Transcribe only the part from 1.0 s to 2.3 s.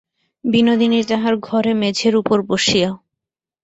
তাহার ঘরে মেঝের